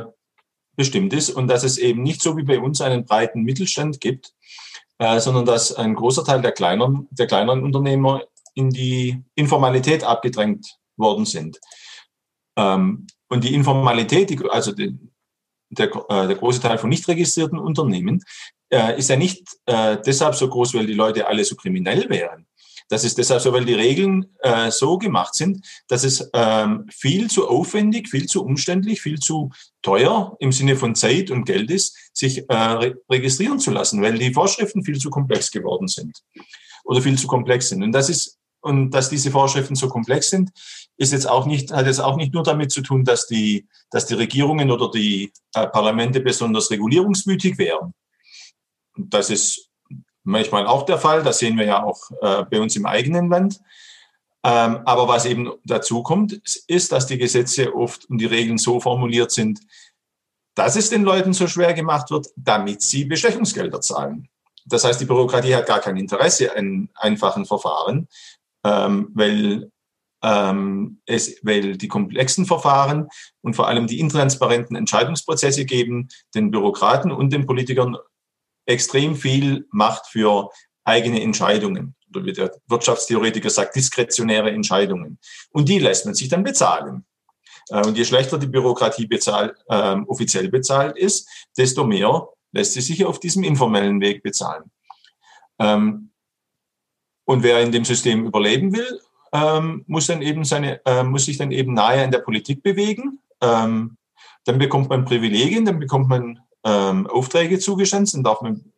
[0.75, 4.33] bestimmt ist und dass es eben nicht so wie bei uns einen breiten Mittelstand gibt,
[4.97, 10.77] äh, sondern dass ein großer Teil der kleineren, der kleineren Unternehmer in die Informalität abgedrängt
[10.95, 11.59] worden sind.
[12.57, 14.97] Ähm, und die Informalität, die, also die,
[15.69, 18.23] der, äh, der große Teil von nicht registrierten Unternehmen,
[18.71, 22.47] äh, ist ja nicht äh, deshalb so groß, weil die Leute alle so kriminell wären,
[22.89, 27.29] das ist deshalb so, weil die Regeln äh, so gemacht sind, dass es ähm, viel
[27.29, 31.95] zu aufwendig, viel zu umständlich, viel zu teuer im Sinne von Zeit und Geld ist,
[32.13, 36.19] sich äh, re registrieren zu lassen, weil die Vorschriften viel zu komplex geworden sind
[36.83, 37.83] oder viel zu komplex sind.
[37.83, 40.51] Und das ist und dass diese Vorschriften so komplex sind,
[40.97, 44.05] ist jetzt auch nicht, hat jetzt auch nicht nur damit zu tun, dass die, dass
[44.05, 47.93] die Regierungen oder die äh, Parlamente besonders regulierungswütig wären.
[48.97, 49.68] Das ist
[50.23, 51.23] manchmal auch der Fall.
[51.23, 53.59] Das sehen wir ja auch äh, bei uns im eigenen Land.
[54.43, 56.33] Ähm, aber was eben dazu kommt,
[56.67, 59.59] ist, dass die Gesetze oft und die Regeln so formuliert sind,
[60.55, 64.29] dass es den Leuten so schwer gemacht wird, damit sie Bestechungsgelder zahlen.
[64.65, 68.07] Das heißt, die Bürokratie hat gar kein Interesse an einfachen Verfahren,
[68.63, 69.71] ähm, weil,
[70.23, 73.09] ähm, es, weil die komplexen Verfahren
[73.41, 77.97] und vor allem die intransparenten Entscheidungsprozesse geben den Bürokraten und den Politikern
[78.69, 80.49] extrem viel Macht für
[80.83, 85.19] eigene Entscheidungen oder wie der Wirtschaftstheoretiker sagt, diskretionäre Entscheidungen.
[85.51, 87.05] Und die lässt man sich dann bezahlen.
[87.69, 91.27] Äh, und je schlechter die Bürokratie bezahlt, äh, offiziell bezahlt ist,
[91.57, 94.71] desto mehr lässt sie sich auf diesem informellen Weg bezahlen.
[95.59, 96.11] Ähm,
[97.25, 98.99] und wer in dem System überleben will,
[99.31, 103.19] ähm, muss dann eben seine, äh, muss sich dann eben nahe an der Politik bewegen.
[103.41, 103.97] Ähm,
[104.45, 108.71] dann bekommt man Privilegien, dann bekommt man ähm, Aufträge zugeschanzt und darf man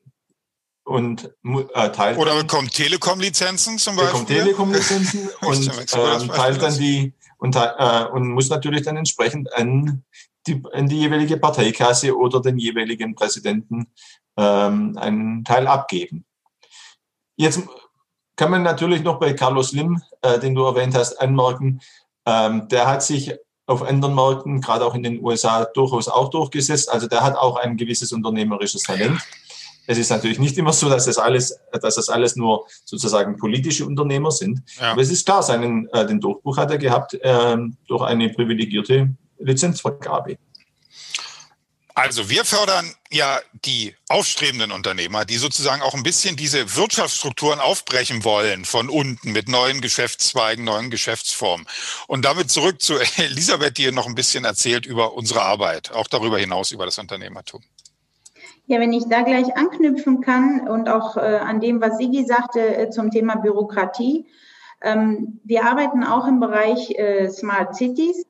[0.83, 1.33] und
[1.73, 4.11] äh, teilt oder bekommt Telekom-Lizenzen zum Beispiel.
[4.11, 10.03] Bekommt Telekom-Lizenzen und ähm, teilt dann die und, äh, und muss natürlich dann entsprechend an
[10.47, 13.87] die, an die jeweilige Parteikasse oder den jeweiligen Präsidenten
[14.37, 16.25] ähm, einen Teil abgeben.
[17.35, 17.61] Jetzt
[18.35, 21.81] kann man natürlich noch bei Carlos Lim, äh, den du erwähnt hast, anmerken,
[22.25, 23.33] ähm, der hat sich
[23.65, 26.91] auf anderen Märkten, gerade auch in den USA, durchaus auch durchgesetzt.
[26.91, 29.21] Also der hat auch ein gewisses unternehmerisches Talent.
[29.87, 33.85] Es ist natürlich nicht immer so, dass das alles, dass das alles nur sozusagen politische
[33.85, 34.61] Unternehmer sind.
[34.79, 34.91] Ja.
[34.91, 39.09] Aber es ist klar, seinen, äh, den Durchbruch hat er gehabt äh, durch eine privilegierte
[39.39, 40.37] Lizenzvergabe.
[42.01, 48.23] Also wir fördern ja die aufstrebenden Unternehmer, die sozusagen auch ein bisschen diese Wirtschaftsstrukturen aufbrechen
[48.23, 51.67] wollen von unten mit neuen Geschäftszweigen, neuen Geschäftsformen.
[52.07, 56.39] Und damit zurück zu Elisabeth, die noch ein bisschen erzählt über unsere Arbeit, auch darüber
[56.39, 57.61] hinaus über das Unternehmertum.
[58.65, 62.77] Ja, wenn ich da gleich anknüpfen kann und auch äh, an dem, was Sigi sagte
[62.77, 64.25] äh, zum Thema Bürokratie.
[64.81, 68.25] Ähm, wir arbeiten auch im Bereich äh, Smart Cities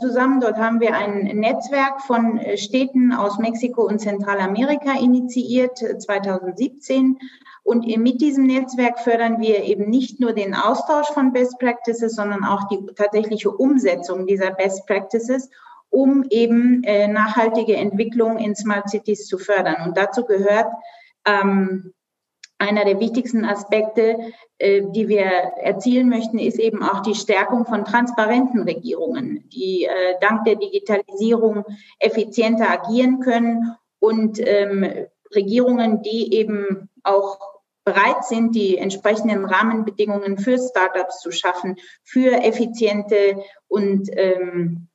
[0.00, 0.40] zusammen.
[0.40, 7.16] Dort haben wir ein Netzwerk von äh, Städten aus Mexiko und Zentralamerika initiiert 2017.
[7.16, 7.24] Äh,
[7.64, 12.44] und mit diesem Netzwerk fördern wir eben nicht nur den Austausch von Best Practices, sondern
[12.44, 15.50] auch die tatsächliche Umsetzung dieser Best Practices,
[15.90, 19.84] um eben nachhaltige Entwicklung in Smart Cities zu fördern.
[19.84, 20.68] Und dazu gehört
[21.24, 21.92] ähm,
[22.58, 24.18] einer der wichtigsten Aspekte,
[24.58, 30.14] äh, die wir erzielen möchten, ist eben auch die Stärkung von transparenten Regierungen, die äh,
[30.20, 31.64] dank der Digitalisierung
[31.98, 37.38] effizienter agieren können und ähm, Regierungen, die eben auch
[37.84, 44.88] bereit sind, die entsprechenden Rahmenbedingungen für Startups zu schaffen, für effiziente und ähm,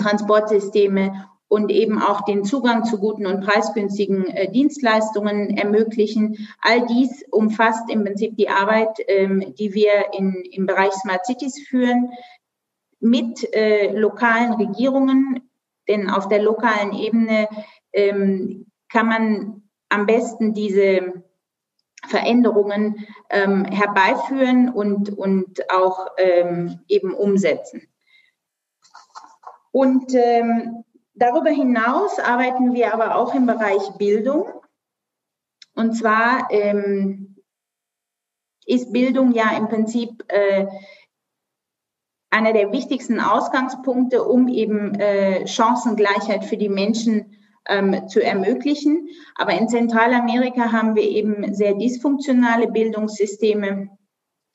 [0.00, 6.48] Transportsysteme und eben auch den Zugang zu guten und preisgünstigen äh, Dienstleistungen ermöglichen.
[6.62, 11.66] All dies umfasst im Prinzip die Arbeit, ähm, die wir in, im Bereich Smart Cities
[11.68, 12.10] führen,
[13.00, 15.40] mit äh, lokalen Regierungen,
[15.88, 17.48] denn auf der lokalen Ebene
[17.92, 21.24] ähm, kann man am besten diese
[22.06, 27.88] Veränderungen ähm, herbeiführen und, und auch ähm, eben umsetzen.
[29.72, 30.84] Und ähm,
[31.20, 34.46] Darüber hinaus arbeiten wir aber auch im Bereich Bildung.
[35.74, 37.36] Und zwar ähm,
[38.64, 40.66] ist Bildung ja im Prinzip äh,
[42.30, 47.36] einer der wichtigsten Ausgangspunkte, um eben äh, Chancengleichheit für die Menschen
[47.68, 49.10] ähm, zu ermöglichen.
[49.34, 53.90] Aber in Zentralamerika haben wir eben sehr dysfunktionale Bildungssysteme.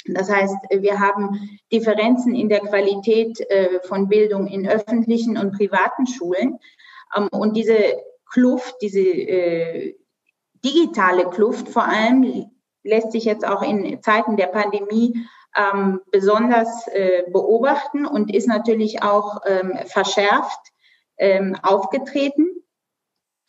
[0.07, 6.05] Das heißt, wir haben Differenzen in der Qualität äh, von Bildung in öffentlichen und privaten
[6.05, 6.59] Schulen.
[7.15, 7.77] Ähm, und diese
[8.31, 9.95] Kluft, diese äh,
[10.63, 12.51] digitale Kluft vor allem,
[12.83, 15.25] lässt sich jetzt auch in Zeiten der Pandemie
[15.57, 20.59] ähm, besonders äh, beobachten und ist natürlich auch ähm, verschärft
[21.61, 22.64] aufgetreten.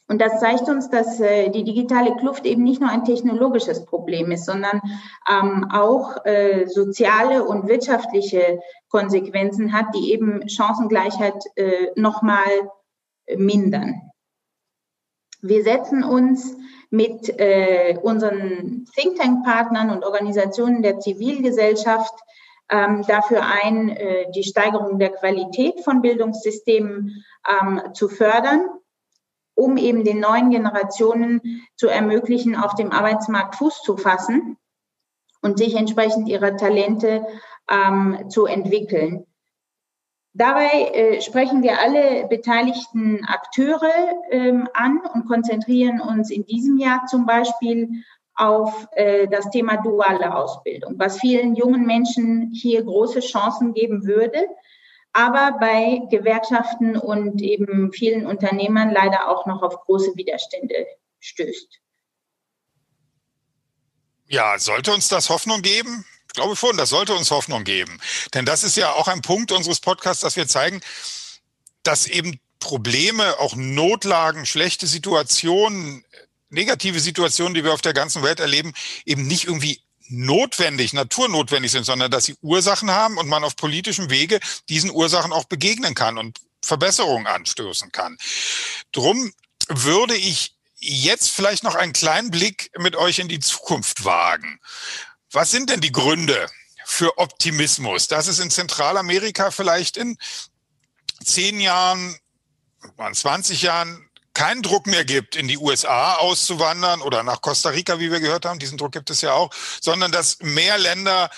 [0.08, 4.30] Und das zeigt uns, dass äh, die digitale Kluft eben nicht nur ein technologisches Problem
[4.30, 4.80] ist, sondern
[5.28, 12.70] ähm, auch äh, soziale und wirtschaftliche Konsequenzen hat, die eben Chancengleichheit äh, nochmal
[13.36, 14.12] mindern.
[15.42, 16.56] Wir setzen uns
[16.90, 22.14] mit äh, unseren Think Tank-Partnern und Organisationen der Zivilgesellschaft
[22.70, 28.68] ähm, dafür ein, äh, die Steigerung der Qualität von Bildungssystemen ähm, zu fördern
[29.56, 34.56] um eben den neuen Generationen zu ermöglichen, auf dem Arbeitsmarkt Fuß zu fassen
[35.42, 37.26] und sich entsprechend ihrer Talente
[37.68, 39.26] ähm, zu entwickeln.
[40.34, 43.90] Dabei äh, sprechen wir alle beteiligten Akteure
[44.30, 47.88] ähm, an und konzentrieren uns in diesem Jahr zum Beispiel
[48.34, 54.46] auf äh, das Thema duale Ausbildung, was vielen jungen Menschen hier große Chancen geben würde,
[55.16, 60.86] aber bei Gewerkschaften und eben vielen Unternehmern leider auch noch auf große Widerstände
[61.20, 61.80] stößt.
[64.26, 66.04] Ja, sollte uns das Hoffnung geben?
[66.26, 67.98] Ich glaube schon, das sollte uns Hoffnung geben.
[68.34, 70.82] Denn das ist ja auch ein Punkt unseres Podcasts, dass wir zeigen,
[71.82, 76.04] dass eben Probleme, auch Notlagen, schlechte Situationen,
[76.50, 78.74] negative Situationen, die wir auf der ganzen Welt erleben,
[79.06, 84.10] eben nicht irgendwie notwendig, naturnotwendig sind, sondern dass sie Ursachen haben und man auf politischem
[84.10, 88.16] Wege diesen Ursachen auch begegnen kann und Verbesserungen anstoßen kann.
[88.92, 89.32] Drum
[89.68, 94.60] würde ich jetzt vielleicht noch einen kleinen Blick mit euch in die Zukunft wagen.
[95.32, 96.48] Was sind denn die Gründe
[96.84, 100.18] für Optimismus, dass es in Zentralamerika vielleicht in
[101.24, 102.16] zehn Jahren,
[103.12, 104.05] 20 Jahren
[104.36, 108.44] keinen Druck mehr gibt, in die USA auszuwandern oder nach Costa Rica, wie wir gehört
[108.44, 111.30] haben, diesen Druck gibt es ja auch, sondern dass mehr Länder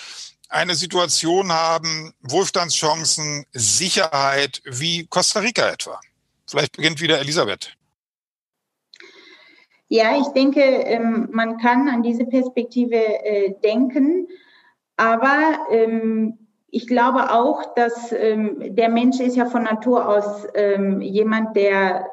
[0.49, 5.97] eine Situation haben, Wohlstandschancen, Sicherheit, wie Costa Rica etwa.
[6.45, 7.73] Vielleicht beginnt wieder Elisabeth.
[9.87, 14.27] Ja, ich denke, ähm, man kann an diese Perspektive äh, denken,
[14.97, 16.37] aber ähm,
[16.69, 20.45] ich glaube auch, dass ähm, der Mensch ist ja von Natur aus
[20.99, 22.05] jemand, der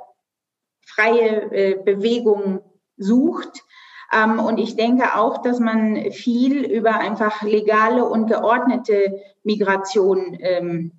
[0.87, 2.61] freie äh, Bewegung
[2.97, 3.65] sucht.
[4.13, 10.93] Ähm, und ich denke auch, dass man viel über einfach legale und geordnete Migration ähm,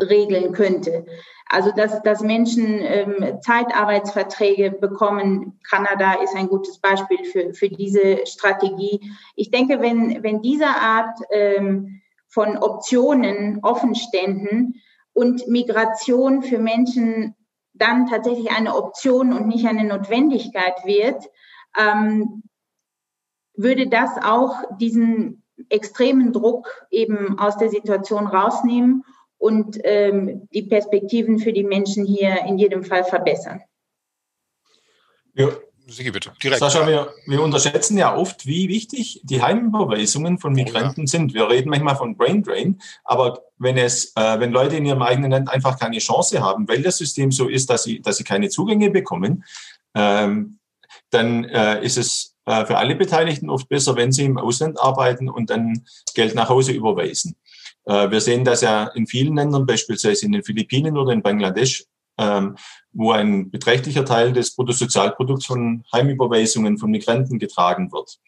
[0.00, 1.06] regeln könnte.
[1.48, 5.60] Also dass, dass Menschen ähm, Zeitarbeitsverträge bekommen.
[5.68, 9.12] Kanada ist ein gutes Beispiel für, für diese Strategie.
[9.36, 17.36] Ich denke, wenn, wenn diese Art ähm, von Optionen offen ständen und Migration für Menschen
[17.78, 21.22] dann tatsächlich eine Option und nicht eine Notwendigkeit wird,
[21.78, 22.42] ähm,
[23.54, 29.04] würde das auch diesen extremen Druck eben aus der Situation rausnehmen
[29.38, 33.62] und ähm, die Perspektiven für die Menschen hier in jedem Fall verbessern.
[35.34, 35.50] Ja,
[35.88, 36.32] Sigi, bitte.
[36.42, 36.58] Direkt.
[36.58, 41.06] Sascha, wir, wir, unterschätzen ja oft, wie wichtig die Heimüberweisungen von Migranten oh, ja.
[41.06, 41.32] sind.
[41.32, 45.30] Wir reden manchmal von Brain Drain, aber wenn es, äh, wenn Leute in ihrem eigenen
[45.30, 48.48] Land einfach keine Chance haben, weil das System so ist, dass sie, dass sie keine
[48.48, 49.44] Zugänge bekommen,
[49.94, 50.58] ähm,
[51.10, 55.28] dann äh, ist es äh, für alle Beteiligten oft besser, wenn sie im Ausland arbeiten
[55.28, 55.84] und dann
[56.14, 57.36] Geld nach Hause überweisen.
[57.84, 61.84] Äh, wir sehen das ja in vielen Ländern, beispielsweise in den Philippinen oder in Bangladesch,
[62.18, 62.56] ähm,
[62.92, 68.18] wo ein beträchtlicher Teil des Bruttosozialprodukts von Heimüberweisungen von Migranten getragen wird.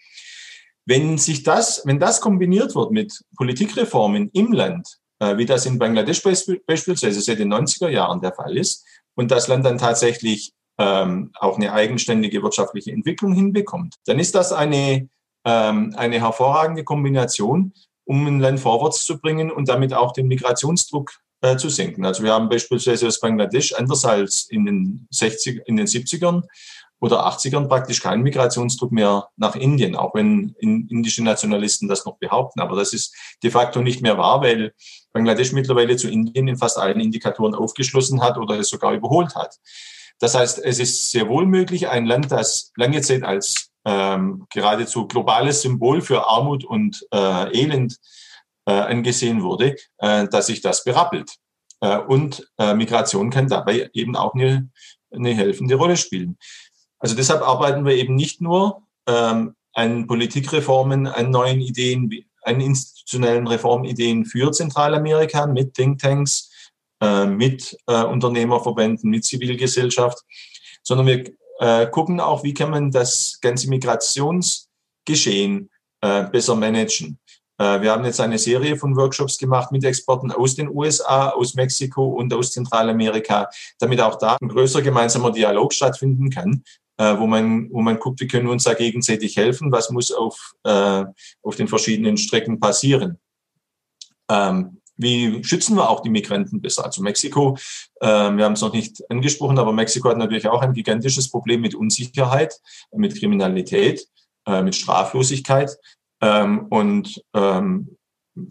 [0.84, 5.78] Wenn sich das, wenn das kombiniert wird mit Politikreformen im Land, äh, wie das in
[5.78, 8.84] Bangladesch beispielsweise seit den 90er Jahren der Fall ist,
[9.14, 14.52] und das Land dann tatsächlich ähm, auch eine eigenständige wirtschaftliche Entwicklung hinbekommt, dann ist das
[14.52, 15.08] eine,
[15.44, 17.72] ähm, eine hervorragende Kombination,
[18.04, 21.10] um ein Land vorwärts zu bringen und damit auch den Migrationsdruck
[21.40, 22.04] äh, zu senken.
[22.04, 26.42] Also wir haben beispielsweise aus Bangladesch anders als in den 60, in den 70ern
[27.00, 32.60] oder 80ern praktisch keinen Migrationsdruck mehr nach Indien, auch wenn indische Nationalisten das noch behaupten.
[32.60, 34.72] Aber das ist de facto nicht mehr wahr, weil
[35.12, 39.56] Bangladesch mittlerweile zu Indien in fast allen Indikatoren aufgeschlossen hat oder es sogar überholt hat.
[40.18, 45.06] Das heißt, es ist sehr wohl möglich, ein Land, das lange Zeit als ähm, geradezu
[45.06, 47.96] globales Symbol für Armut und äh, Elend
[48.70, 51.38] angesehen wurde, äh, dass sich das berappelt.
[51.80, 54.70] Äh, und äh, Migration kann dabei eben auch eine,
[55.10, 56.38] eine helfende Rolle spielen.
[56.98, 62.10] Also deshalb arbeiten wir eben nicht nur ähm, an Politikreformen, an neuen Ideen,
[62.42, 66.50] an institutionellen Reformideen für Zentralamerika mit Thinktanks,
[67.00, 70.18] äh, mit äh, Unternehmerverbänden, mit Zivilgesellschaft,
[70.82, 71.24] sondern wir
[71.60, 77.20] äh, gucken auch, wie kann man das ganze Migrationsgeschehen äh, besser managen.
[77.58, 81.54] Äh, wir haben jetzt eine Serie von Workshops gemacht mit Experten aus den USA, aus
[81.54, 86.62] Mexiko und aus Zentralamerika, damit auch da ein größer gemeinsamer Dialog stattfinden kann,
[86.98, 90.12] äh, wo man, wo man guckt, wie können wir uns da gegenseitig helfen, was muss
[90.12, 91.04] auf, äh,
[91.42, 93.18] auf den verschiedenen Strecken passieren.
[94.30, 96.84] Ähm, wie schützen wir auch die Migranten besser?
[96.84, 97.56] Also Mexiko,
[98.00, 101.76] wir haben es noch nicht angesprochen, aber Mexiko hat natürlich auch ein gigantisches Problem mit
[101.76, 104.04] Unsicherheit, mit Kriminalität,
[104.64, 105.70] mit Straflosigkeit.
[106.20, 107.96] Ähm, und ähm,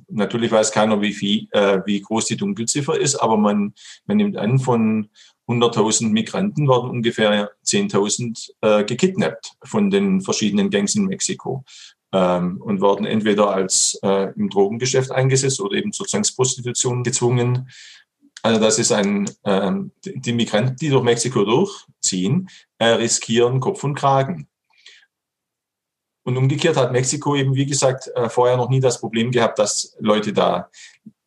[0.09, 3.73] natürlich weiß keiner, wie, viel, äh, wie groß die Dunkelziffer ist, aber man,
[4.05, 5.09] man nimmt an, von
[5.47, 11.63] 100.000 Migranten werden ungefähr 10.000 äh, gekidnappt von den verschiedenen Gangs in Mexiko
[12.11, 17.69] ähm, und werden entweder als äh, im Drogengeschäft eingesetzt oder eben zur Zwangsprostitution gezwungen.
[18.43, 23.95] Also das ist ein, ähm, die Migranten, die durch Mexiko durchziehen, äh, riskieren Kopf und
[23.95, 24.47] Kragen.
[26.27, 29.95] Und umgekehrt hat Mexiko eben, wie gesagt, äh, vorher noch nie das Problem gehabt, dass
[29.97, 30.69] Leute da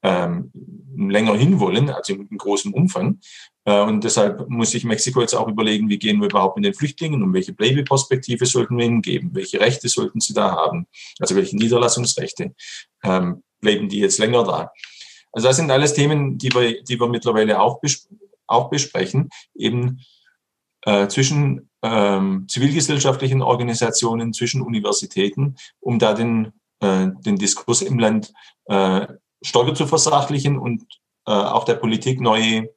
[0.03, 0.53] ähm,
[0.94, 3.18] länger hinwollen, also in großem Umfang.
[3.64, 6.74] Äh, und deshalb muss sich Mexiko jetzt auch überlegen, wie gehen wir überhaupt mit den
[6.74, 9.30] Flüchtlingen und welche Bleibeperspektive sollten wir ihnen geben?
[9.32, 10.86] Welche Rechte sollten sie da haben?
[11.18, 12.55] Also welche Niederlassungsrechte
[13.03, 14.70] ähm, bleiben die jetzt länger da?
[15.32, 18.07] Also das sind alles Themen, die wir, die wir mittlerweile auch, bes
[18.46, 20.05] auch besprechen, eben
[20.82, 28.33] äh, zwischen ähm, zivilgesellschaftlichen Organisationen, zwischen Universitäten, um da den, äh, den Diskurs im Land
[28.66, 29.07] äh,
[29.43, 30.83] stärker zu versachlichen und
[31.26, 32.68] äh, auch der Politik neue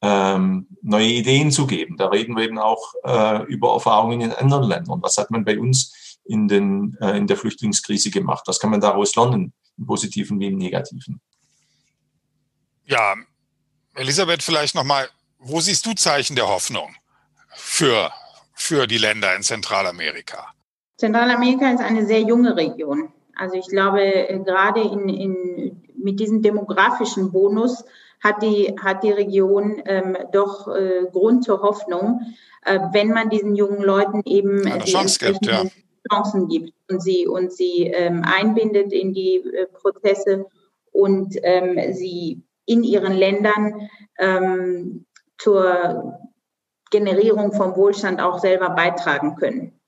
[0.00, 1.96] ähm, neue Ideen zu geben.
[1.96, 5.02] Da reden wir eben auch äh, über Erfahrungen in anderen Ländern.
[5.02, 8.44] Was hat man bei uns in, den, äh, in der Flüchtlingskrise gemacht?
[8.46, 11.20] Was kann man daraus lernen, im Positiven wie im Negativen?
[12.84, 13.14] Ja,
[13.94, 16.94] Elisabeth, vielleicht nochmal, wo siehst du Zeichen der Hoffnung
[17.54, 18.12] für,
[18.58, 20.52] für die Länder in Zentralamerika?
[20.96, 23.12] Zentralamerika ist eine sehr junge Region.
[23.36, 27.84] Also ich glaube, äh, gerade in, in, mit diesem demografischen Bonus
[28.22, 32.20] hat die, hat die Region ähm, doch äh, Grund zur Hoffnung,
[32.64, 35.62] äh, wenn man diesen jungen Leuten eben Eine die Chance gibt, ja.
[36.10, 40.46] Chancen gibt und sie, und sie ähm, einbindet in die äh, Prozesse
[40.90, 43.88] und ähm, sie in ihren Ländern
[44.18, 45.06] ähm,
[45.38, 46.18] zur
[46.90, 49.78] Generierung von Wohlstand auch selber beitragen können.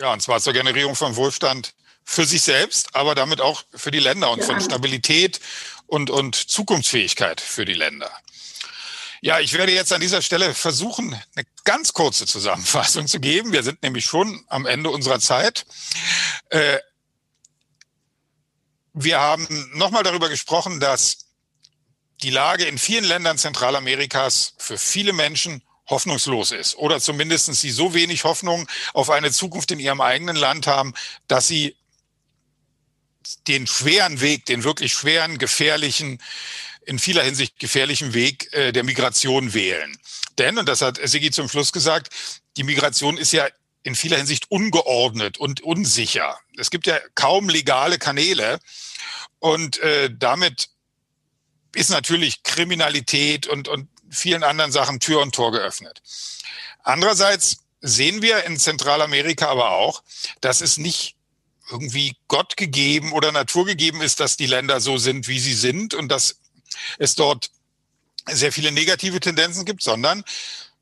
[0.00, 4.00] Ja, und zwar zur Generierung von Wohlstand für sich selbst, aber damit auch für die
[4.00, 5.40] Länder und von Stabilität
[5.86, 8.10] und, und Zukunftsfähigkeit für die Länder.
[9.20, 13.52] Ja, ich werde jetzt an dieser Stelle versuchen, eine ganz kurze Zusammenfassung zu geben.
[13.52, 15.64] Wir sind nämlich schon am Ende unserer Zeit.
[16.48, 16.78] Äh,
[18.94, 21.26] wir haben nochmal darüber gesprochen, dass
[22.22, 25.62] die Lage in vielen Ländern Zentralamerikas für viele Menschen
[25.92, 30.66] hoffnungslos ist oder zumindest sie so wenig Hoffnung auf eine Zukunft in ihrem eigenen Land
[30.66, 30.94] haben,
[31.28, 31.76] dass sie
[33.46, 36.20] den schweren Weg, den wirklich schweren, gefährlichen,
[36.84, 39.96] in vieler Hinsicht gefährlichen Weg äh, der Migration wählen.
[40.38, 42.12] Denn, und das hat Sigi zum Schluss gesagt,
[42.56, 43.46] die Migration ist ja
[43.84, 46.38] in vieler Hinsicht ungeordnet und unsicher.
[46.56, 48.58] Es gibt ja kaum legale Kanäle
[49.38, 50.68] und äh, damit
[51.74, 56.02] ist natürlich Kriminalität und, und vielen anderen Sachen Tür und Tor geöffnet.
[56.82, 60.02] Andererseits sehen wir in Zentralamerika aber auch,
[60.40, 61.16] dass es nicht
[61.70, 65.94] irgendwie Gott gegeben oder Natur gegeben ist, dass die Länder so sind, wie sie sind
[65.94, 66.36] und dass
[66.98, 67.50] es dort
[68.30, 70.22] sehr viele negative Tendenzen gibt, sondern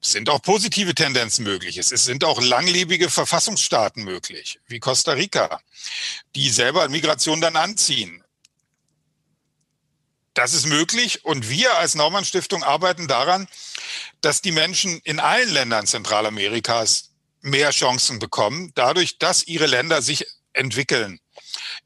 [0.03, 1.76] es sind auch positive Tendenzen möglich.
[1.76, 5.61] Es sind auch langlebige Verfassungsstaaten möglich, wie Costa Rica,
[6.35, 8.24] die selber Migration dann anziehen.
[10.35, 13.49] Das ist möglich und wir als Naumann Stiftung arbeiten daran,
[14.20, 17.11] dass die Menschen in allen Ländern Zentralamerikas
[17.41, 21.20] mehr Chancen bekommen, dadurch, dass ihre Länder sich entwickeln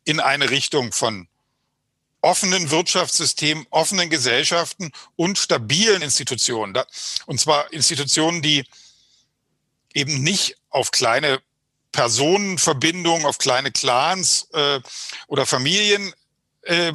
[0.05, 1.29] in eine Richtung von
[2.21, 6.75] offenen Wirtschaftssystemen, offenen Gesellschaften und stabilen Institutionen.
[7.27, 8.65] Und zwar Institutionen, die
[9.93, 11.41] eben nicht auf kleine
[11.93, 14.81] Personenverbindungen, auf kleine Clans äh,
[15.29, 16.13] oder Familien
[16.63, 16.93] äh,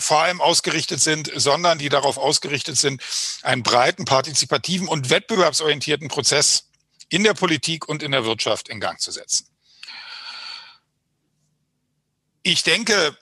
[0.00, 3.02] vor allem ausgerichtet sind, sondern die darauf ausgerichtet sind,
[3.42, 6.68] einen breiten, partizipativen und wettbewerbsorientierten Prozess
[7.08, 9.46] in der Politik und in der Wirtschaft in Gang zu setzen.
[12.42, 13.16] Ich denke,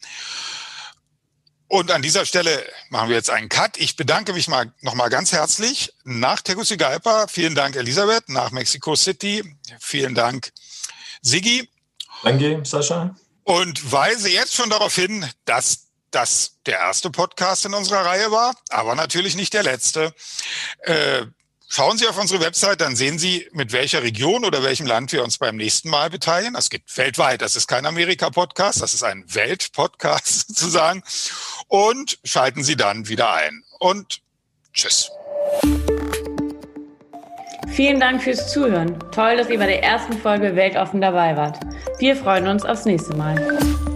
[1.67, 3.77] Und an dieser Stelle machen wir jetzt einen Cut.
[3.77, 7.27] Ich bedanke mich mal nochmal ganz herzlich nach Tegucigalpa.
[7.27, 8.29] Vielen Dank, Elisabeth.
[8.29, 9.43] Nach Mexico City.
[9.79, 10.51] Vielen Dank,
[11.21, 11.67] Sigi.
[12.23, 13.15] Danke, Sascha.
[13.43, 15.84] Und weise jetzt schon darauf hin, dass
[16.15, 20.13] das der erste Podcast in unserer Reihe war, aber natürlich nicht der letzte.
[20.79, 21.25] Äh,
[21.67, 25.23] Schauen Sie auf unsere Website, dann sehen Sie, mit welcher Region oder welchem Land wir
[25.23, 26.53] uns beim nächsten Mal beteiligen.
[26.53, 27.41] Das geht weltweit.
[27.41, 31.03] Das ist kein Amerika-Podcast, das ist ein Welt-Podcast sozusagen.
[31.67, 33.63] Und schalten Sie dann wieder ein.
[33.79, 34.21] Und
[34.73, 35.09] tschüss.
[37.71, 38.97] Vielen Dank fürs Zuhören.
[39.11, 41.59] Toll, dass ihr bei der ersten Folge Weltoffen dabei wart.
[41.99, 43.94] Wir freuen uns aufs nächste Mal.